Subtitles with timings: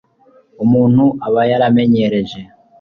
[0.63, 2.39] umuntu aba yaramenyereje